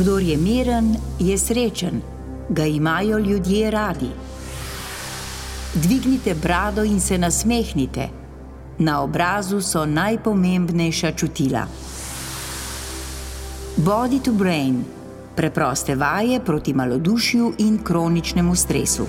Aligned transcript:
Kdor 0.00 0.22
je 0.22 0.36
miren, 0.36 0.96
je 1.18 1.38
srečen, 1.38 2.00
ga 2.48 2.64
imajo 2.64 3.18
ljudje 3.18 3.70
radi. 3.70 4.08
Dvignite 5.74 6.34
brado 6.34 6.84
in 6.84 7.00
se 7.00 7.18
nasmehnite. 7.18 8.08
Na 8.78 9.02
obrazu 9.02 9.60
so 9.60 9.86
najpomembnejša 9.86 11.12
čutila. 11.12 11.66
Body 13.76 14.22
to 14.24 14.32
brain, 14.32 14.84
preproste 15.36 15.94
vaje 15.94 16.40
proti 16.44 16.74
malodušju 16.74 17.52
in 17.58 17.78
kroničnemu 17.84 18.54
stresu. 18.54 19.06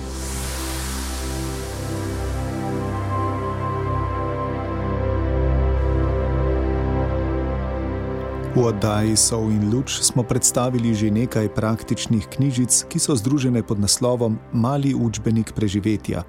V 8.52 8.60
oddaji 8.60 9.16
Sov 9.16 9.48
in 9.48 9.72
Luč 9.72 10.04
smo 10.04 10.20
predstavili 10.20 10.92
že 10.92 11.08
nekaj 11.08 11.56
praktičnih 11.56 12.28
knjižic, 12.36 12.84
ki 12.84 12.98
so 13.00 13.16
združene 13.16 13.64
pod 13.64 13.80
naslovom 13.80 14.36
Mali 14.52 14.92
učbenik 14.92 15.56
preživetja. 15.56 16.20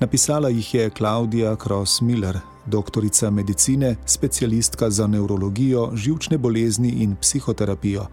Napisala 0.00 0.48
jih 0.48 0.74
je 0.74 0.90
Klaudija 0.90 1.52
Cross-Miller, 1.60 2.40
doktorica 2.64 3.30
medicine, 3.30 3.96
specialistka 4.06 4.88
za 4.90 5.06
neurologijo, 5.06 5.92
žilčne 5.92 6.38
bolezni 6.38 7.04
in 7.04 7.12
psihoterapijo. 7.20 8.08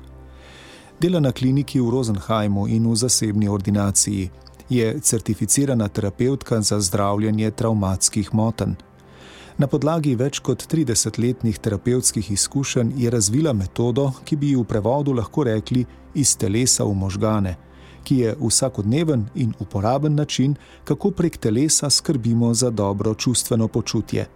Dela 0.99 1.23
na 1.23 1.31
kliniki 1.31 1.79
v 1.79 1.87
Rosenheimu 1.87 2.67
in 2.67 2.83
v 2.83 2.95
zasebni 2.95 3.47
ordinaciji. 3.47 4.29
Je 4.69 4.99
certificirana 4.99 5.87
terapeutka 5.87 6.61
za 6.61 6.83
zdravljenje 6.83 7.51
travmatskih 7.51 8.33
motenj. 8.33 8.90
Na 9.57 9.67
podlagi 9.67 10.13
več 10.15 10.39
kot 10.39 10.63
30-letnih 10.71 11.57
terapevtskih 11.59 12.31
izkušenj 12.31 12.93
je 12.97 13.09
razvila 13.11 13.53
metodo, 13.53 14.11
ki 14.25 14.35
bi 14.35 14.53
v 14.55 14.63
prevodu 14.63 15.13
lahko 15.13 15.43
rekli 15.43 15.85
iz 16.15 16.35
telesa 16.37 16.85
v 16.87 16.95
možgane, 16.95 17.55
ki 18.03 18.17
je 18.23 18.35
vsakodneven 18.39 19.25
in 19.35 19.53
uporaben 19.59 20.15
način, 20.15 20.55
kako 20.83 21.11
prek 21.11 21.37
telesa 21.37 21.89
skrbimo 21.89 22.53
za 22.53 22.69
dobro 22.69 23.13
čustveno 23.13 23.67
počutje. 23.67 24.27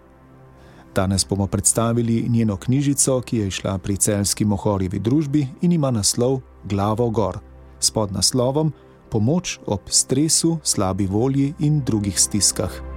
Danes 0.94 1.26
bomo 1.28 1.46
predstavili 1.46 2.24
njeno 2.28 2.56
knjižico, 2.56 3.20
ki 3.20 3.38
je 3.38 3.46
išla 3.48 3.78
pri 3.78 3.96
celski 3.96 4.44
mohorjevi 4.44 4.98
družbi 4.98 5.46
in 5.60 5.72
ima 5.72 5.90
naslov 5.90 6.40
Glavo 6.64 7.10
gor, 7.10 7.38
s 7.80 7.90
podnaslovom 7.90 8.72
Pomoč 9.10 9.58
ob 9.66 9.80
stresu, 9.88 10.58
slabi 10.62 11.06
volji 11.06 11.54
in 11.58 11.82
drugih 11.84 12.20
stiskah. 12.20 12.95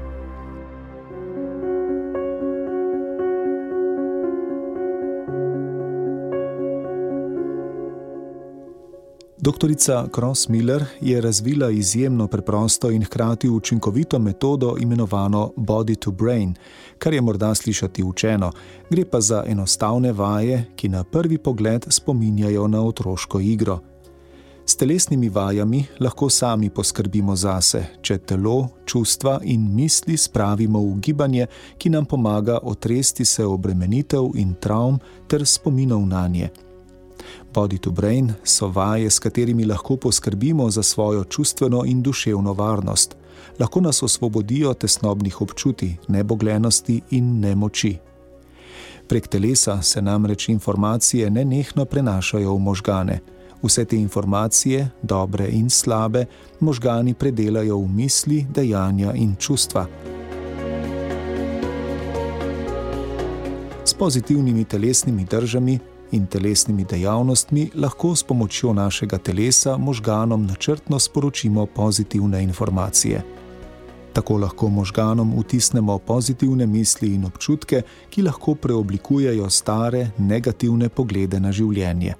Doktorica 9.41 10.07
Cross-Miller 10.15 10.85
je 11.01 11.21
razvila 11.21 11.71
izjemno 11.71 12.27
preprosto 12.27 12.91
in 12.91 13.05
hkrati 13.05 13.49
učinkovito 13.49 14.19
metodo 14.19 14.75
imenovano 14.79 15.51
Body 15.55 15.95
to 15.95 16.11
Brain, 16.11 16.55
kar 16.97 17.13
je 17.13 17.21
morda 17.21 17.55
slišati 17.55 18.03
učeno, 18.03 18.51
gre 18.89 19.05
pa 19.05 19.21
za 19.21 19.43
enostavne 19.47 20.11
vaje, 20.11 20.65
ki 20.75 20.89
na 20.89 21.03
prvi 21.03 21.37
pogled 21.37 21.85
spominjajo 21.89 22.67
na 22.67 22.85
otroško 22.85 23.39
igro. 23.39 23.79
S 24.65 24.75
telesnimi 24.75 25.29
vajami 25.29 25.85
lahko 25.99 26.29
sami 26.29 26.69
poskrbimo 26.69 27.35
zase, 27.35 27.85
če 28.01 28.17
telo, 28.17 28.67
čustva 28.85 29.39
in 29.43 29.75
misli 29.75 30.17
spravimo 30.17 30.79
v 30.79 30.99
gibanje, 30.99 31.47
ki 31.77 31.89
nam 31.89 32.05
pomaga 32.05 32.59
otresti 32.63 33.25
se 33.25 33.45
obremenitev 33.45 34.31
in 34.35 34.53
travm 34.61 34.99
ter 35.27 35.45
spominov 35.45 36.05
na 36.07 36.27
nje. 36.27 36.49
Body 37.53 37.77
to 37.77 37.91
Brain 37.91 38.33
so 38.43 38.67
vaje, 38.67 39.09
s 39.09 39.19
katerimi 39.19 39.65
lahko 39.65 39.95
poskrbimo 39.97 40.69
za 40.69 40.83
svojo 40.83 41.23
čustveno 41.23 41.83
in 41.85 42.01
duševno 42.01 42.53
varnost. 42.53 43.15
Lahko 43.59 43.81
nas 43.81 44.03
osvobodijo 44.03 44.73
tesnobnih 44.73 45.41
občutij, 45.41 45.95
neboglenosti 46.07 47.01
in 47.09 47.39
nemoči. 47.39 47.97
Prek 49.07 49.27
telesa 49.27 49.81
se 49.81 50.01
namreč 50.01 50.49
informacije 50.49 51.29
nenehno 51.29 51.85
prenašajo 51.85 52.53
v 52.53 52.59
možgane. 52.59 53.19
Vse 53.63 53.85
te 53.85 53.97
informacije, 53.97 54.89
dobre 55.01 55.47
in 55.51 55.69
slabe, 55.69 56.25
možgani 56.59 57.13
predelajo 57.13 57.77
v 57.77 57.87
misli, 57.87 58.45
dejanja 58.53 59.13
in 59.13 59.35
čustva. 59.35 59.87
S 63.85 63.93
pozitivnimi 63.93 64.63
telesnimi 64.65 65.25
držami 65.25 65.79
in 66.11 66.25
telesnimi 66.27 66.83
dejavnostmi 66.83 67.69
lahko 67.75 68.15
s 68.15 68.23
pomočjo 68.23 68.73
našega 68.73 69.17
telesa 69.17 69.77
možganom 69.77 70.45
načrtno 70.45 70.99
sporočimo 70.99 71.65
pozitivne 71.65 72.43
informacije. 72.43 73.23
Tako 74.13 74.37
lahko 74.37 74.69
možganom 74.69 75.39
vtisnemo 75.39 75.97
pozitivne 75.97 76.65
misli 76.67 77.13
in 77.15 77.25
občutke, 77.25 77.81
ki 78.09 78.21
lahko 78.21 78.55
preoblikujejo 78.55 79.49
stare, 79.49 80.09
negativne 80.17 80.89
poglede 80.89 81.39
na 81.39 81.51
življenje. 81.51 82.13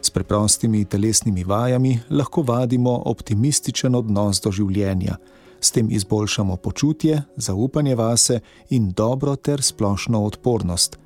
S 0.00 0.10
preprostimi 0.10 0.84
telesnimi 0.84 1.44
vajami 1.44 1.98
lahko 2.10 2.42
vadimo 2.42 3.02
optimističen 3.04 3.94
odnos 3.94 4.40
do 4.40 4.52
življenja, 4.52 5.16
s 5.60 5.70
tem 5.70 5.90
izboljšamo 5.90 6.56
počutje, 6.56 7.22
zaupanje 7.36 7.94
vase 7.94 8.40
in 8.70 8.90
dobro 8.96 9.36
ter 9.36 9.62
splošno 9.62 10.24
odpornost. 10.24 10.99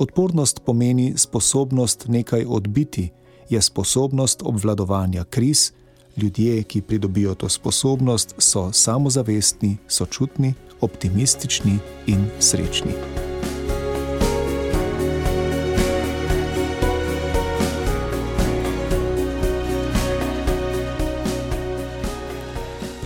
Odpornost 0.00 0.60
pomeni 0.64 1.12
sposobnost 1.16 2.04
nekaj 2.08 2.44
odbiti, 2.48 3.10
je 3.48 3.62
sposobnost 3.62 4.42
obvladovanja 4.44 5.24
kriz. 5.24 5.72
Ljudje, 6.16 6.62
ki 6.62 6.80
pridobijo 6.82 7.34
to 7.34 7.48
sposobnost, 7.48 8.34
so 8.38 8.72
samozavestni, 8.72 9.76
sočutni, 9.88 10.54
optimistični 10.80 11.78
in 12.06 12.24
srečni. 12.38 13.29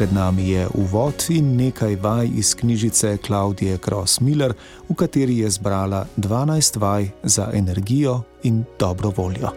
Pred 0.04 0.12
nami 0.12 0.48
je 0.48 0.68
uvod 0.74 1.14
in 1.28 1.56
nekaj 1.56 1.96
vaj 1.96 2.28
iz 2.36 2.54
knjižice 2.54 3.16
Klaudije 3.16 3.78
Cross-Miller, 3.78 4.52
v 4.88 4.94
kateri 4.94 5.38
je 5.38 5.50
zbrala 5.50 6.06
12 6.16 6.76
vaj 6.80 7.08
za 7.22 7.48
energijo 7.54 8.22
in 8.42 8.64
dobro 8.78 9.12
voljo. 9.16 9.48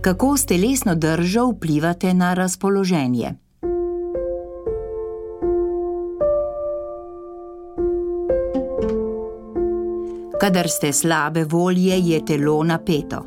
Kako 0.00 0.36
s 0.36 0.46
telesno 0.46 0.94
držo 0.94 1.46
vplivate 1.46 2.14
na 2.14 2.34
razpoloženje? 2.34 3.43
Kadar 10.40 10.68
ste 10.68 10.92
slabe 10.92 11.44
volje, 11.44 11.98
je 11.98 12.24
telo 12.24 12.62
napeto. 12.64 13.24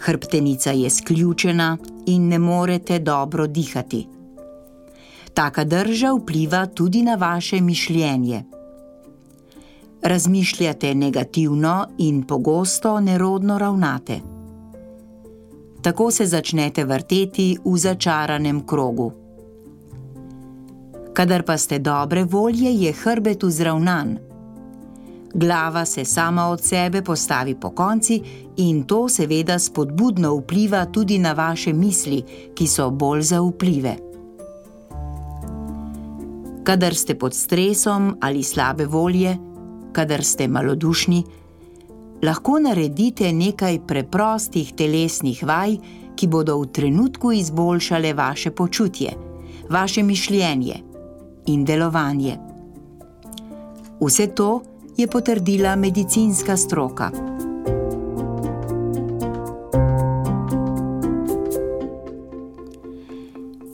Hrbtenica 0.00 0.70
je 0.70 0.90
sključena 0.90 1.76
in 2.06 2.28
ne 2.28 2.38
morete 2.38 2.98
dobro 2.98 3.46
dihati. 3.46 4.06
Taka 5.34 5.64
drža 5.64 6.12
vpliva 6.12 6.66
tudi 6.66 7.02
na 7.02 7.14
vaše 7.14 7.60
mišljenje. 7.60 8.44
Razmišljate 10.02 10.94
negativno 10.94 11.86
in 11.98 12.22
pogosto 12.22 13.00
nerodno 13.00 13.58
ravnate. 13.58 14.20
Tako 15.82 16.10
se 16.10 16.26
začnete 16.26 16.84
vrteti 16.84 17.56
v 17.64 17.76
začaranem 17.76 18.66
krogu. 18.66 19.12
Kadar 21.12 21.42
pa 21.42 21.58
ste 21.58 21.78
dobre 21.78 22.24
volje, 22.24 22.74
je 22.74 22.92
hrbet 22.92 23.42
vzravnan 23.42 24.29
glava 25.34 25.84
se 25.84 26.04
sama 26.04 26.48
od 26.48 26.62
sebe 26.62 27.02
postavi 27.02 27.54
po 27.54 27.70
konci 27.70 28.22
in 28.56 28.84
to 28.84 29.08
seveda 29.08 29.58
spodbudno 29.58 30.34
vpliva 30.34 30.84
tudi 30.84 31.18
na 31.18 31.32
vaše 31.32 31.72
misli, 31.72 32.22
ki 32.54 32.66
so 32.66 32.90
bolj 32.90 33.22
zaupljive. 33.22 33.96
Kadar 36.64 36.94
ste 36.94 37.14
pod 37.18 37.34
stresom 37.34 38.16
ali 38.20 38.42
slabe 38.42 38.86
volje, 38.86 39.36
kadar 39.92 40.24
ste 40.24 40.48
malodušni, 40.48 41.24
lahko 42.22 42.58
naredite 42.58 43.32
nekaj 43.32 43.80
preprostih 43.86 44.72
telesnih 44.76 45.44
vaj, 45.44 45.76
ki 46.16 46.26
bodo 46.26 46.58
v 46.60 46.66
trenutku 46.66 47.32
izboljšale 47.32 48.12
vaše 48.14 48.50
počutje, 48.50 49.14
vaše 49.70 50.02
mišljenje 50.02 50.74
in 51.46 51.64
delovanje. 51.64 52.36
Vse 54.00 54.26
to 54.26 54.60
je 55.00 55.06
potrdila 55.06 55.76
medicinska 55.76 56.56
stroka. 56.56 57.10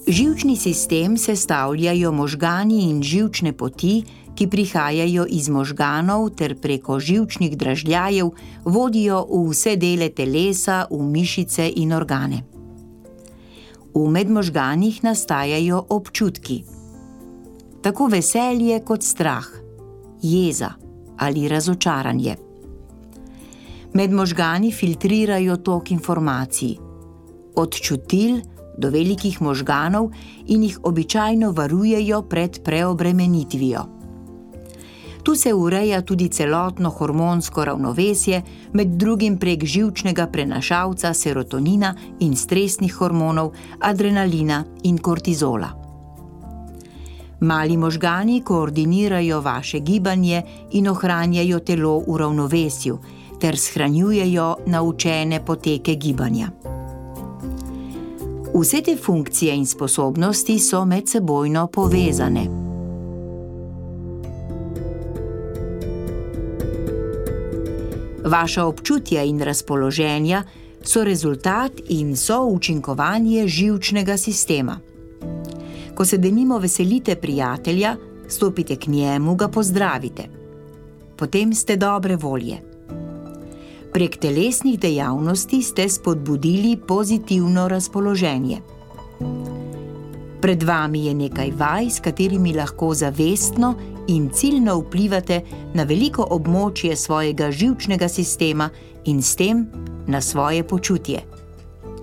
Živčni 0.07 0.57
sistem 0.57 1.17
sestavljajo 1.19 2.13
možgani 2.13 2.91
in 2.91 3.03
živčne 3.03 3.53
poti, 3.53 4.05
ki 4.39 4.47
prihajajo 4.47 5.27
iz 5.29 5.49
možganov 5.49 6.31
ter 6.39 6.55
preko 6.61 7.01
živčnih 7.01 7.59
dražljajev 7.59 8.31
vodijo 8.65 9.27
v 9.27 9.43
vse 9.51 9.77
dele 9.77 10.09
telesa, 10.09 10.87
v 10.91 11.03
mišice 11.03 11.73
in 11.77 11.93
organe. 11.93 12.45
V 13.95 14.07
medmožganih 14.07 15.03
nastajajo 15.03 15.87
občutki, 15.89 16.63
tako 17.83 18.07
veselje 18.07 18.79
kot 18.85 19.03
strah, 19.03 19.47
jeza 20.23 20.86
ali 21.19 21.49
razočaranje. 21.49 22.37
Medmožgani 23.93 24.73
filtrirajo 24.73 25.57
tok 25.57 25.91
informacij, 25.91 26.77
od 27.55 27.75
čutil 27.75 28.41
do 28.79 28.91
velikih 28.91 29.43
možganov 29.43 30.11
in 30.47 30.63
jih 30.63 30.79
običajno 30.83 31.53
varujejo 31.53 32.23
pred 32.23 32.63
preobremenitvijo. 32.65 33.87
Tu 35.23 35.35
se 35.35 35.55
ureja 35.55 36.03
tudi 36.03 36.29
celotno 36.29 36.91
hormonsko 36.91 37.65
ravnovesje, 37.65 38.43
med 38.73 38.89
drugim 38.89 39.39
prek 39.39 39.65
žilčnega 39.65 40.27
prenašalca 40.27 41.15
serotonina 41.15 41.95
in 42.21 42.37
stresnih 42.37 42.95
hormonov, 42.95 43.51
adrenalina 43.81 44.65
in 44.83 44.99
kortizola. 44.99 45.86
Mali 47.41 47.77
možgani 47.77 48.43
koordinirajo 48.45 49.41
vaše 49.41 49.79
gibanje 49.79 50.43
in 50.73 50.89
ohranjajo 50.89 51.59
telo 51.59 51.99
v 52.09 52.17
ravnovesju 52.17 52.99
ter 53.41 53.57
shranjujejo 53.59 54.57
naučene 54.67 55.45
poteke 55.45 55.95
gibanja. 55.95 56.49
Vse 58.55 58.81
te 58.81 58.97
funkcije 58.97 59.57
in 59.57 59.67
sposobnosti 59.67 60.59
so 60.59 60.85
medsebojno 60.85 61.67
povezane. 61.67 62.47
Vaša 68.25 68.65
občutja 68.65 69.23
in 69.23 69.41
razpoloženja 69.41 70.43
so 70.83 71.05
rezultat 71.05 71.73
in 71.89 72.17
so 72.17 72.45
učinkovanje 72.45 73.49
živčnega 73.49 74.17
sistema. 74.17 74.81
Ko 75.97 76.05
se 76.05 76.19
denimo 76.19 76.59
veselite 76.59 77.17
prijatelja, 77.17 77.97
stopite 78.29 78.77
k 78.77 78.87
njemu, 78.87 79.35
ga 79.35 79.49
pozdravite. 79.49 80.29
Potem 81.17 81.55
ste 81.55 81.77
dobre 81.77 82.17
volje. 82.17 82.59
Prek 83.93 84.17
telesnih 84.17 84.81
dejavnosti 84.81 85.63
ste 85.63 85.89
spodbudili 85.89 86.77
pozitivno 86.77 87.69
razpoloženje. 87.69 88.61
Pred 90.41 90.63
vami 90.63 91.07
je 91.07 91.15
nekaj 91.15 91.51
vaj, 91.57 91.91
s 91.91 92.01
katerimi 92.01 92.53
lahko 92.53 92.95
zavestno 92.95 93.75
in 94.09 94.29
ciljno 94.31 94.79
vplivate 94.79 95.41
na 95.75 95.83
veliko 95.83 96.27
območje 96.31 96.97
svojega 96.97 97.51
živčnega 97.51 98.09
sistema 98.09 98.69
in 99.05 99.23
s 99.23 99.37
tem 99.37 99.67
na 100.07 100.21
svoje 100.21 100.63
počutje, 100.63 101.23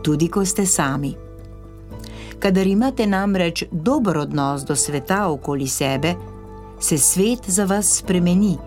tudi 0.03 0.27
ko 0.27 0.45
ste 0.45 0.65
sami. 0.65 1.22
Kadar 2.43 2.67
imate 2.67 3.05
namreč 3.07 3.63
dober 3.71 4.17
odnos 4.17 4.65
do 4.67 4.75
sveta 4.75 5.29
okoli 5.31 5.67
sebe, 5.67 6.15
se 6.79 6.97
svet 6.97 7.39
za 7.47 7.63
vas 7.65 7.87
spremeni 7.97 8.57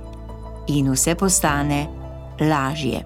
in 0.67 0.89
vse 0.91 1.15
postane 1.15 1.83
lažje. 2.41 3.03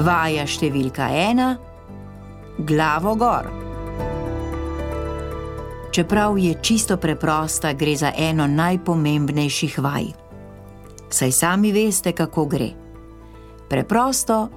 Vaja 0.00 0.46
številka 0.48 1.10
ena: 1.12 1.50
glavo 2.62 3.14
gor. 3.14 3.50
Čeprav 5.90 6.38
je 6.38 6.54
čisto 6.62 6.96
preprosta, 6.96 7.72
gre 7.72 7.96
za 7.96 8.12
eno 8.16 8.46
najpomembnejših 8.46 9.78
vaj. 9.78 10.04
Saj 11.10 11.32
sami 11.32 11.72
veste, 11.72 12.12
kako 12.12 12.46
gre. 12.46 12.70
Preprosto 13.68 14.48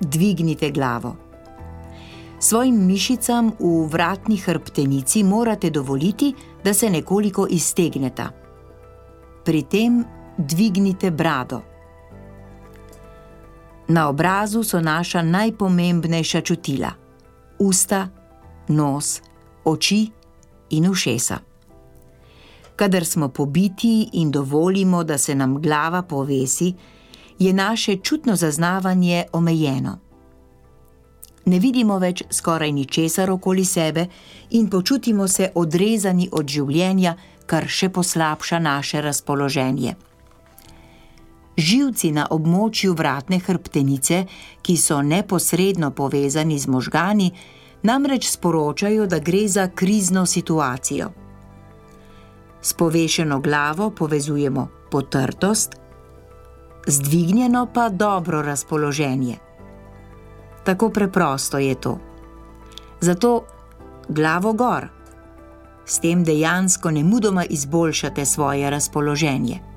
dvignite 0.00 0.70
glavo. 0.70 1.16
Svojim 2.40 2.86
mišicam 2.86 3.52
v 3.58 3.88
vratni 3.90 4.36
hrbtenici 4.36 5.24
morate 5.24 5.70
dovoliti, 5.70 6.34
da 6.64 6.74
se 6.74 6.90
nekoliko 6.90 7.46
iztegneta. 7.50 8.30
Pri 9.44 9.62
tem 9.62 10.04
dvignite 10.38 11.10
brado. 11.10 11.60
Na 13.88 14.08
obrazu 14.08 14.62
so 14.62 14.80
naša 14.80 15.22
najpomembnejša 15.22 16.40
čutila: 16.40 16.92
usta, 17.58 18.08
nos, 18.68 19.20
oči 19.64 20.10
in 20.70 20.90
ušesa. 20.90 21.38
Kadar 22.76 23.04
smo 23.04 23.28
pobiti 23.28 24.08
in 24.12 24.30
dovolimo, 24.30 25.04
da 25.04 25.18
se 25.18 25.34
nam 25.34 25.62
glava 25.62 26.02
povesi, 26.02 26.74
je 27.38 27.52
naše 27.52 27.96
čutno 27.96 28.36
zaznavanje 28.36 29.24
omejeno. 29.32 29.98
Ne 31.44 31.58
vidimo 31.58 31.98
več 31.98 32.22
skoraj 32.30 32.72
ničesar 32.72 33.30
okoli 33.30 33.64
sebe 33.64 34.06
in 34.50 34.70
počutimo 34.70 35.28
se 35.28 35.52
odrezani 35.54 36.28
od 36.32 36.46
življenja, 36.46 37.16
kar 37.46 37.68
še 37.68 37.88
poslabša 37.88 38.58
naše 38.58 39.00
razpoloženje 39.00 39.94
živci 41.58 42.12
na 42.14 42.26
območju 42.30 42.94
vratne 42.94 43.40
hrbtenice, 43.42 44.24
ki 44.62 44.76
so 44.76 45.02
neposredno 45.02 45.90
povezani 45.90 46.58
z 46.58 46.70
možgani, 46.70 47.32
namreč 47.82 48.30
sporočajo, 48.30 49.06
da 49.06 49.18
gre 49.18 49.48
za 49.48 49.68
krizno 49.68 50.26
situacijo. 50.26 51.10
S 52.62 52.72
povešeno 52.72 53.40
glavo 53.40 53.90
povezujemo 53.90 54.68
potrtost, 54.90 55.76
zdvignjeno 56.86 57.66
pa 57.74 57.88
dobro 57.88 58.42
razpoloženje. 58.42 59.36
Tako 60.64 60.90
preprosto 60.90 61.58
je 61.58 61.74
to. 61.74 61.98
Zato 63.00 63.44
glavo 64.08 64.52
gor. 64.52 64.88
S 65.86 66.00
tem 66.00 66.24
dejansko 66.24 66.90
ne 66.90 67.04
mudoma 67.04 67.44
izboljšate 67.44 68.24
svoje 68.26 68.70
razpoloženje 68.70 69.67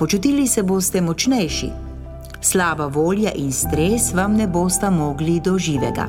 počutili 0.00 0.46
se 0.46 0.62
boste 0.62 1.00
močnejši. 1.00 1.68
Slaba 2.40 2.86
volja 2.86 3.32
in 3.36 3.52
stres 3.52 4.14
vam 4.16 4.32
ne 4.32 4.46
bosta 4.48 4.88
mogli 4.90 5.40
do 5.44 5.58
živega. 5.58 6.06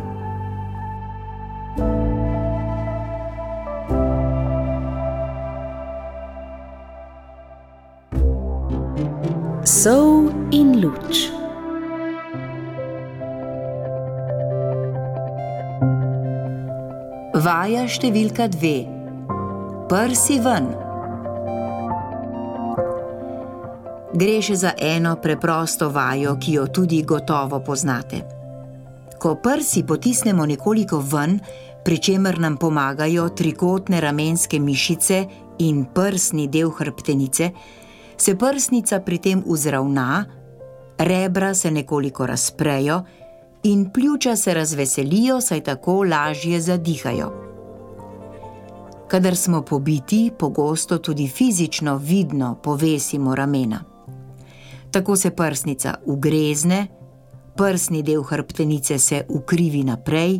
Sov 9.68 10.32
in 10.56 10.72
luč. 10.80 11.28
Vaja 17.36 17.84
številka 17.92 18.48
dve. 18.56 18.78
Prsi 19.92 20.40
ven. 20.40 20.72
Gre 24.12 24.42
še 24.44 24.58
za 24.60 24.74
eno 24.76 25.14
preprosto 25.24 25.88
vajo, 25.90 26.36
ki 26.36 26.58
jo 26.58 26.66
tudi 26.68 27.00
gotovo 27.08 27.62
poznate. 27.64 28.18
Ko 29.16 29.38
prsi 29.40 29.86
potisnemo 29.88 30.44
nekoliko 30.46 30.98
ven, 31.00 31.38
pri 31.86 31.98
čemer 31.98 32.36
nam 32.40 32.58
pomagajo 32.60 33.30
trikotne 33.30 34.02
ramenske 34.04 34.60
mišice 34.60 35.22
in 35.64 35.86
prsni 35.96 36.50
del 36.52 36.74
hrbtenice, 36.76 37.52
se 38.18 38.36
prsnica 38.36 39.00
pri 39.00 39.18
tem 39.18 39.44
uzravna, 39.46 40.26
rebra 41.00 41.54
se 41.54 41.72
nekoliko 41.72 42.28
razprejo 42.28 42.98
in 43.64 43.86
pljuča 43.94 44.36
se 44.36 44.54
razveselijo, 44.54 45.40
saj 45.42 45.64
tako 45.64 46.04
lažje 46.04 46.60
zadihajo. 46.62 47.32
Kadar 49.08 49.36
smo 49.36 49.62
pobiti, 49.62 50.32
pogosto 50.40 50.98
tudi 50.98 51.28
fizično 51.28 51.96
vidno 51.98 52.56
povesimo 52.64 53.36
ramena 53.36 53.91
tako 54.92 55.16
se 55.16 55.32
prsnica 55.32 55.96
ugrezne, 56.06 56.88
prsni 57.58 58.04
del 58.04 58.24
hrbtenice 58.24 59.00
se 59.00 59.26
ukrivi 59.30 59.84
naprej, 59.84 60.40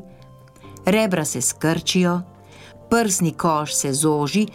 rebra 0.86 1.26
se 1.26 1.42
skrčijo, 1.42 2.22
prsni 2.90 3.32
koš 3.32 3.74
se 3.74 3.94
zoži, 3.94 4.48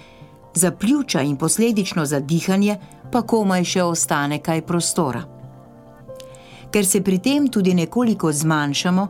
za 0.54 0.70
pljuča 0.70 1.22
in 1.22 1.36
posledično 1.36 2.06
za 2.06 2.20
dihanje 2.20 2.78
pa 3.12 3.22
komaj 3.22 3.64
še 3.64 3.82
ostane 3.82 4.38
kaj 4.42 4.62
prostora. 4.66 5.22
Ker 6.72 6.86
se 6.86 7.02
pri 7.04 7.18
tem 7.18 7.48
tudi 7.48 7.74
nekoliko 7.74 8.32
zmanjšamo, 8.32 9.06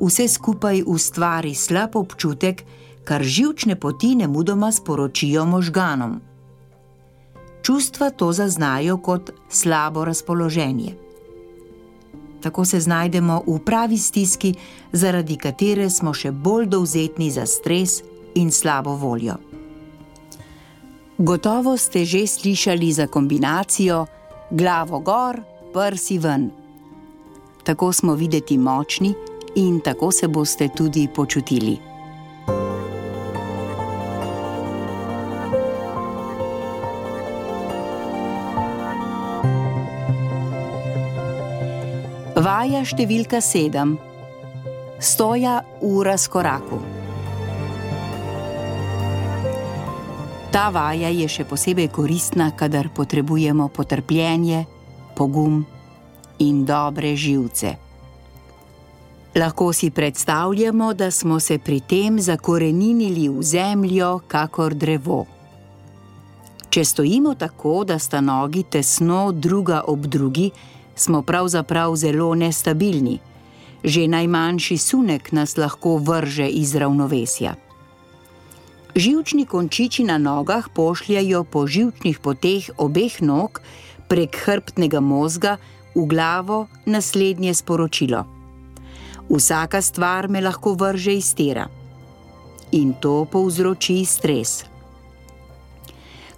vse 0.00 0.28
skupaj 0.28 0.82
ustvari 0.86 1.54
slab 1.54 1.96
občutek, 1.96 2.64
kar 3.04 3.22
živčne 3.22 3.76
poti 3.80 4.14
ne 4.14 4.28
mudoma 4.28 4.72
sporočijo 4.72 5.44
možganom. 5.44 6.20
Čustva 7.66 8.10
to 8.10 8.32
zaznajo 8.32 8.96
kot 9.02 9.30
slabo 9.48 10.04
razpoloženje. 10.04 10.94
Tako 12.40 12.64
se 12.64 12.80
znajdemo 12.80 13.42
v 13.46 13.58
pravi 13.58 13.98
stiski, 13.98 14.54
zaradi 14.92 15.34
katere 15.36 15.90
smo 15.90 16.12
še 16.14 16.30
bolj 16.30 16.68
dovzetni 16.70 17.26
za 17.30 17.42
stres 17.46 18.04
in 18.38 18.52
slabo 18.54 18.94
voljo. 18.94 19.34
Gotovo 21.18 21.74
ste 21.76 22.04
že 22.04 22.22
slišali 22.26 22.92
za 22.92 23.06
kombinacijo 23.10 24.06
glavo 24.50 25.00
gor, 25.00 25.42
prsi 25.74 26.18
ven. 26.18 26.50
Tako 27.64 27.92
smo 27.92 28.14
videti 28.14 28.58
močni 28.58 29.10
in 29.56 29.80
tako 29.80 30.12
se 30.12 30.28
boste 30.28 30.68
tudi 30.68 31.08
počutili. 31.14 31.95
Vaja 42.46 42.84
številka 42.86 43.40
sedem: 43.42 43.96
Stoja 45.02 45.56
ura 45.82 46.12
s 46.14 46.28
koraku. 46.30 46.76
Ta 50.54 50.68
vaja 50.70 51.10
je 51.10 51.26
še 51.26 51.46
posebej 51.50 51.88
koristna, 51.96 52.52
kadar 52.54 52.92
potrebujemo 52.94 53.66
potrpljenje, 53.74 54.60
pogum 55.18 55.64
in 56.46 56.62
dobre 56.68 57.16
živce. 57.18 57.74
Lahko 59.34 59.72
si 59.74 59.90
predstavljamo, 59.90 60.92
da 60.94 61.10
smo 61.10 61.40
se 61.42 61.58
pri 61.58 61.80
tem 61.80 62.22
zakorenili 62.22 63.26
v 63.26 63.42
zemljo, 63.42 64.20
kakor 64.30 64.78
drevo. 64.78 65.24
Če 66.70 66.86
stojimo 66.94 67.34
tako, 67.34 67.82
da 67.82 67.98
sta 67.98 68.22
nogi 68.22 68.62
tesno 68.70 69.32
druga 69.34 69.82
ob 69.90 70.06
drugi, 70.06 70.52
smo 70.96 71.22
pravzaprav 71.22 71.96
zelo 71.96 72.34
nestabilni. 72.34 73.18
Že 73.84 74.08
najmanjši 74.08 74.78
sunek 74.78 75.32
nas 75.32 75.56
lahko 75.56 75.96
vrže 75.96 76.48
iz 76.48 76.74
ravnovesja. 76.74 77.54
Živčni 78.96 79.44
končiči 79.46 80.04
na 80.04 80.18
nogah 80.18 80.68
pošljajo 80.74 81.44
po 81.44 81.66
živčnih 81.66 82.18
poteh 82.18 82.70
obeh 82.78 83.22
nog 83.22 83.60
prek 84.08 84.36
hrbtnega 84.44 85.00
možga 85.00 85.56
v 85.94 86.06
glavo 86.08 86.66
naslednje 86.86 87.54
sporočilo: 87.54 88.24
Vsaka 89.28 89.82
stvar 89.82 90.28
me 90.28 90.40
lahko 90.40 90.74
vrže 90.74 91.14
iz 91.14 91.34
tera 91.34 91.68
in 92.72 92.94
to 93.00 93.24
povzroči 93.30 94.04
stres. 94.04 94.64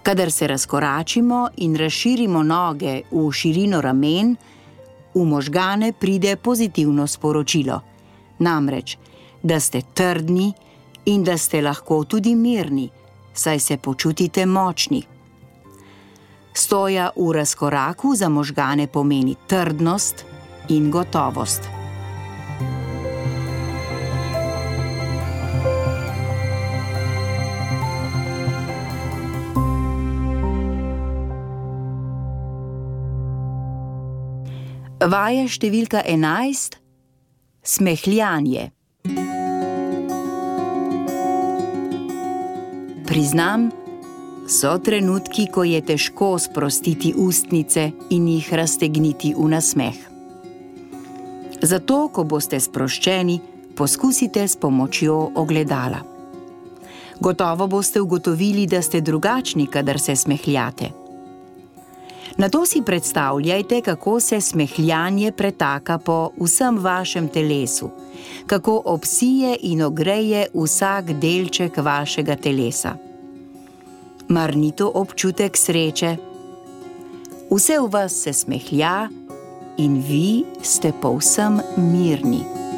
Kadar 0.03 0.31
se 0.31 0.47
razkoračimo 0.47 1.49
in 1.57 1.75
razširimo 1.75 2.43
noge 2.43 3.01
v 3.11 3.31
širino 3.31 3.81
ramen, 3.81 4.35
v 5.13 5.25
možgane 5.25 5.93
pride 5.93 6.35
pozitivno 6.35 7.07
sporočilo, 7.07 7.81
namreč, 8.39 8.97
da 9.43 9.59
ste 9.59 9.81
trdni, 9.93 10.53
in 11.05 11.23
da 11.23 11.37
ste 11.37 11.61
lahko 11.61 12.03
tudi 12.03 12.35
mirni, 12.35 12.89
saj 13.33 13.59
se 13.59 13.77
počutite 13.77 14.45
močni. 14.45 15.03
Stoja 16.53 17.09
v 17.15 17.31
razkoraku 17.33 18.15
za 18.15 18.29
možgane 18.29 18.87
pomeni 18.87 19.35
trdnost 19.47 20.25
in 20.69 20.91
gotovost. 20.91 21.78
Vaja 34.99 35.45
številka 35.47 36.01
11: 36.03 36.73
Smehljanje. 37.63 38.65
Priznam, 43.07 43.69
so 44.51 44.73
trenutki, 44.83 45.47
ko 45.47 45.63
je 45.63 45.79
težko 45.87 46.33
sprostiti 46.35 47.13
ustnice 47.15 47.93
in 48.11 48.27
jih 48.27 48.51
raztegniti 48.51 49.31
v 49.39 49.47
nasmeh. 49.55 50.03
Zato, 51.63 52.09
ko 52.11 52.27
boste 52.27 52.59
sproščeni, 52.59 53.39
poskusite 53.79 54.43
s 54.43 54.59
pomočjo 54.59 55.31
ogledala. 55.39 56.03
Gotovo 57.23 57.71
boste 57.71 58.03
ugotovili, 58.03 58.67
da 58.67 58.83
ste 58.83 58.99
drugačni, 58.99 59.71
kadar 59.71 59.95
se 59.95 60.19
smehljate. 60.19 61.08
Na 62.37 62.49
to 62.49 62.65
si 62.65 62.81
predstavljajte, 62.81 63.81
kako 63.81 64.19
se 64.19 64.41
smehljanje 64.41 65.31
pretaka 65.31 65.97
po 65.97 66.29
vsem 66.41 66.77
vašem 66.77 67.27
telesu, 67.27 67.89
kako 68.47 68.81
obsije 68.85 69.57
in 69.61 69.81
ogreje 69.81 70.47
vsak 70.53 71.11
delček 71.11 71.77
vašega 71.77 72.35
telesa. 72.35 72.95
Mar 74.27 74.55
ni 74.55 74.71
to 74.71 74.91
občutek 74.95 75.57
sreče? 75.57 76.17
Vse 77.51 77.79
v 77.79 77.89
vas 77.91 78.13
se 78.13 78.33
smehlja 78.33 79.09
in 79.77 80.03
vi 80.07 80.43
ste 80.61 80.91
povsem 81.01 81.61
mirni. 81.77 82.68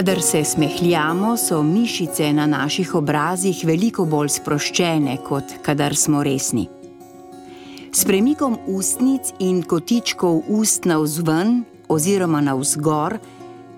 Kadar 0.00 0.22
se 0.22 0.44
smehljamo, 0.44 1.36
so 1.36 1.62
mišice 1.62 2.32
na 2.32 2.46
naših 2.46 2.94
obrazih 2.94 3.58
veliko 3.68 4.06
bolj 4.08 4.30
sproščene, 4.32 5.18
kot 5.28 5.52
kadar 5.62 5.92
smo 5.96 6.22
resni. 6.24 6.62
S 7.92 8.06
premikom 8.08 8.56
ustnic 8.66 9.34
in 9.44 9.60
kotičkov 9.60 10.40
ust 10.48 10.88
navzven 10.88 11.64
oziroma 11.88 12.40
navzgor 12.40 13.18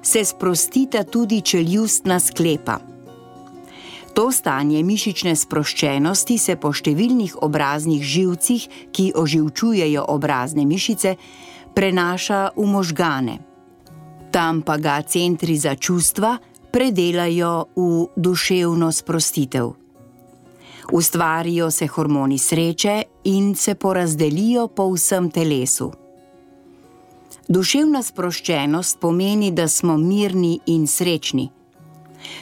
se 0.03 0.25
sprostita 0.25 1.03
tudi 1.03 1.41
čeljustna 1.41 2.21
sklepa. 2.21 2.79
To 4.15 4.31
stanje 4.33 4.83
mišične 4.83 5.35
sproščenosti 5.37 6.39
se 6.39 6.55
po 6.57 6.71
številnih 6.71 7.41
obraznih 7.43 8.03
živcih, 8.03 8.69
ki 8.95 9.13
oživčujejo 9.19 10.07
obrazne 10.07 10.71
mišice, 10.71 11.17
prenaša 11.75 12.53
v 12.55 12.75
možgane 12.79 13.41
tam 14.33 14.63
pa 14.63 14.79
ga 14.81 15.03
centri 15.03 15.57
za 15.57 15.75
čustva 15.75 16.39
predelajo 16.73 17.69
v 17.77 18.07
duševno 18.17 18.93
sprostitev. 18.93 19.73
Ustvarijo 20.93 21.71
se 21.71 21.87
hormoni 21.87 22.39
sreče 22.39 23.03
in 23.25 23.55
se 23.55 23.75
porazdelijo 23.75 24.69
po 24.69 24.89
vsem 24.93 25.31
telesu. 25.31 25.93
Duševna 27.49 28.03
sproščenost 28.03 28.99
pomeni, 29.01 29.51
da 29.51 29.69
smo 29.69 29.97
mirni 29.97 30.59
in 30.67 30.87
srečni. 30.87 31.51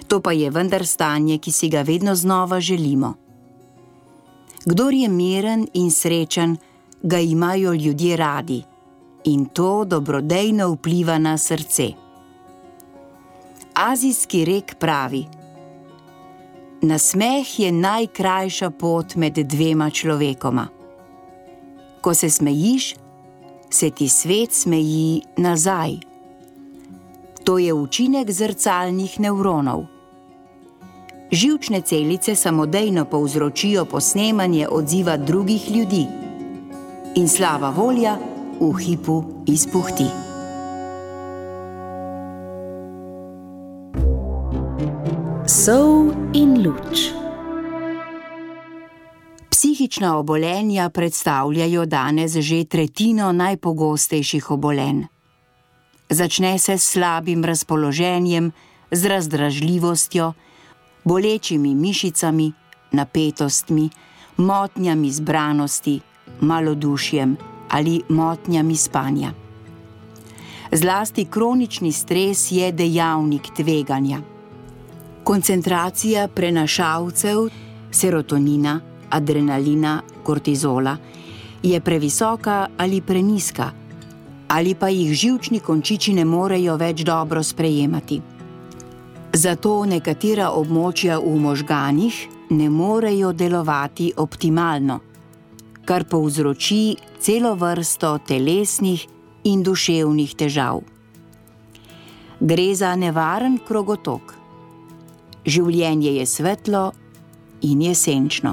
To 0.08 0.20
pa 0.20 0.32
je 0.32 0.50
vendar 0.50 0.86
stanje, 0.86 1.38
ki 1.38 1.52
si 1.52 1.68
ga 1.68 1.82
vedno 1.82 2.14
znova 2.14 2.60
želimo. 2.60 3.14
Kdor 4.64 4.94
je 4.94 5.08
miren 5.08 5.66
in 5.74 5.90
srečen, 5.90 6.56
ga 7.02 7.18
imajo 7.18 7.72
ljudje 7.74 8.16
radi 8.16 8.62
in 9.24 9.46
to 9.46 9.84
dobrodejno 9.84 10.70
vpliva 10.72 11.18
na 11.18 11.38
srce. 11.38 11.90
Azijski 13.74 14.44
rek 14.44 14.74
pravi: 14.78 15.24
Nasmeh 16.82 17.60
je 17.60 17.72
najkrajša 17.72 18.70
pot 18.70 19.14
med 19.16 19.38
dvema 19.38 19.90
človekoma. 19.90 20.66
Ko 22.00 22.14
se 22.14 22.30
smejiš, 22.30 22.94
se 23.70 23.90
ti 23.90 24.08
svet 24.08 24.52
smeji 24.52 25.22
nazaj. 25.36 25.96
To 27.44 27.58
je 27.58 27.72
učinek 27.72 28.30
zrcalnih 28.30 29.20
nevronov. 29.20 29.84
Živčne 31.30 31.80
celice 31.80 32.34
samodejno 32.34 33.04
povzročijo 33.04 33.84
posnemanje 33.84 34.68
odziva 34.68 35.16
drugih 35.16 35.70
ljudi. 35.70 36.06
In 37.14 37.28
slava 37.28 37.70
volja, 37.70 38.18
v 38.60 38.76
hipu 38.76 39.24
izpuhti. 39.48 40.04
Sov 45.48 46.12
in 46.36 46.60
luč. 46.60 47.08
Psihična 49.50 50.18
obolenja 50.18 50.90
predstavljajo 50.92 51.86
danes 51.86 52.36
že 52.36 52.64
tretjino 52.64 53.32
najpogostejših 53.32 54.50
obolenj. 54.50 55.08
Začne 56.10 56.58
se 56.58 56.78
s 56.78 56.84
slabim 56.84 57.44
razpoloženjem, 57.44 58.52
z 58.92 59.06
razdražljivostjo, 59.06 60.32
bolečimi 61.04 61.74
mišicami, 61.74 62.52
napetostmi, 62.92 63.90
motnjami 64.36 65.10
zbranosti, 65.10 66.00
malodušjem 66.40 67.49
ali 67.70 68.02
motnjami 68.08 68.76
spanja. 68.76 69.32
Zlasti 70.72 71.24
kronični 71.24 71.92
stres 71.92 72.52
je 72.52 72.72
dejavnik 72.72 73.48
tveganja. 73.56 74.20
Koncentracija 75.24 76.28
prenašalcev 76.28 77.48
serotonina, 77.90 78.80
adrenalina, 79.10 80.02
kortizola 80.22 80.96
je 81.62 81.80
previsoka 81.80 82.68
ali 82.76 83.00
preniska, 83.00 83.70
ali 84.48 84.74
pa 84.74 84.88
jih 84.88 85.12
žilčni 85.14 85.60
končiči 85.60 86.14
ne 86.14 86.24
morejo 86.24 86.76
več 86.76 87.02
dobro 87.02 87.42
sprejemati. 87.42 88.20
Zato 89.32 89.84
nekatera 89.86 90.50
območja 90.50 91.18
v 91.18 91.36
možganih 91.38 92.16
ne 92.50 92.70
morejo 92.70 93.32
delovati 93.32 94.12
optimalno, 94.16 95.00
kar 95.90 96.04
povzroči 96.06 96.94
celo 97.18 97.56
vrsto 97.58 98.12
telesnih 98.22 99.08
in 99.50 99.62
duševnih 99.66 100.34
težav. 100.38 100.84
Gre 102.40 102.66
za 102.78 102.92
nevaren 102.94 103.56
krogotok. 103.66 104.36
Življenje 105.42 106.12
je 106.20 106.26
svetlo 106.30 106.82
in 107.66 107.82
jesenčno. 107.82 108.52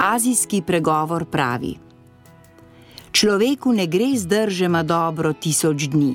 Azijski 0.00 0.62
pregovor 0.64 1.26
pravi: 1.28 1.74
Človeku 3.12 3.76
ne 3.76 3.84
gre 3.86 4.14
zdržema 4.16 4.80
dobro 4.82 5.34
tisoč 5.36 5.90
dni. 5.92 6.14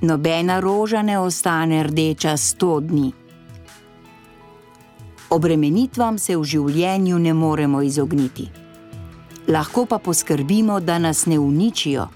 Nobena 0.00 0.60
roža 0.64 1.02
ne 1.02 1.20
ostane 1.20 1.84
rdeča 1.84 2.36
sto 2.40 2.80
dni. 2.80 3.12
Obremenitvam 5.36 6.16
se 6.16 6.32
v 6.32 6.44
življenju 6.48 7.18
ne 7.20 7.32
moremo 7.36 7.82
izogniti. 7.84 8.46
Lahko 9.52 9.82
pa 9.84 9.98
poskrbimo, 10.00 10.78
da 10.80 10.96
nas 10.98 11.26
ne 11.28 11.36
uničijo, 11.38 12.06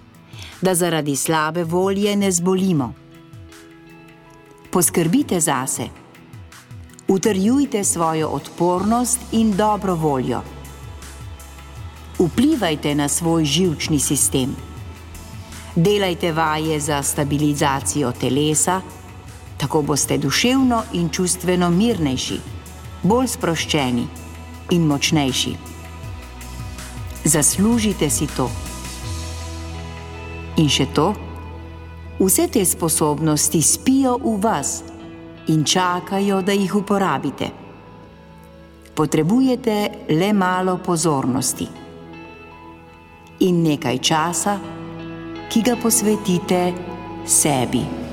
da 0.63 0.73
zaradi 0.75 1.17
slabe 1.17 1.65
volje 1.65 2.15
ne 2.17 2.31
zbolimo. 2.33 2.87
Poskrbite 4.73 5.41
zase, 5.41 5.89
utrjujte 7.09 7.85
svojo 7.85 8.29
odpornost 8.39 9.21
in 9.33 9.53
dobro 9.57 9.95
voljo. 9.95 10.41
Vplivajte 12.19 12.95
na 12.95 13.09
svoj 13.09 13.45
žilčni 13.45 13.99
sistem. 13.99 14.55
Delajte 15.77 16.33
vaje 16.33 16.81
za 16.81 17.03
stabilizacijo 17.03 18.13
telesa, 18.13 18.81
tako 19.57 19.83
boste 19.83 20.19
duševno 20.19 20.83
in 20.93 21.09
čustveno 21.09 21.71
mirnejši, 21.71 22.41
bolj 23.03 23.29
sproščeni 23.37 24.07
in 24.71 24.87
močnejši. 24.87 25.55
Zaslužite 27.25 28.11
si 28.11 28.27
to. 28.37 28.49
In 30.61 30.69
še 30.69 30.87
to, 30.95 31.13
vse 32.21 32.49
te 32.53 32.65
sposobnosti 32.65 33.63
spijo 33.63 34.17
v 34.21 34.37
vas 34.41 34.81
in 35.49 35.65
čakajo, 35.65 36.43
da 36.43 36.53
jih 36.53 36.75
uporabite. 36.75 37.51
Potrebujete 38.95 39.77
le 40.13 40.33
malo 40.33 40.77
pozornosti 40.85 41.69
in 43.41 43.63
nekaj 43.65 43.99
časa, 44.05 44.59
ki 45.49 45.63
ga 45.65 45.77
posvetite 45.81 46.61
sebi. 47.25 48.10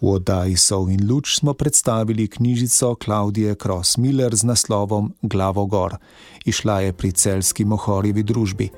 V 0.00 0.14
oddaji 0.14 0.56
Sov 0.56 0.90
in 0.90 1.10
Luč 1.10 1.36
smo 1.38 1.54
predstavili 1.54 2.28
knjižico 2.28 2.94
Klaudije 2.94 3.54
Kross-Miller 3.54 4.34
z 4.34 4.44
naslovom 4.44 5.12
Glavogor. 5.22 5.96
Išla 6.44 6.80
je 6.80 6.92
pri 6.92 7.12
celski 7.12 7.64
mohorjevi 7.64 8.22
družbi. 8.22 8.70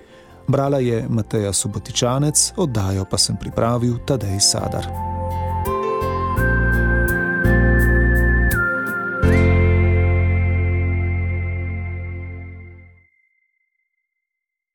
Brala 0.48 0.78
je 0.78 1.06
Mateja 1.08 1.52
Subotičanec, 1.52 2.52
oddajo 2.56 3.04
pa 3.10 3.18
sem 3.18 3.36
pripravil 3.36 3.98
Tadej 4.06 4.40
Sadar. 4.40 5.09